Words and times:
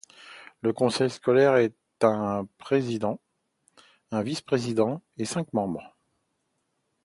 Le 0.63 0.73
conseil 0.73 1.11
scolaire 1.11 1.53
a 1.53 2.03
un 2.07 2.45
président, 2.57 3.19
un 4.09 4.23
vice-président, 4.23 5.03
et 5.19 5.25
cinq 5.25 5.53
membres. 5.53 5.95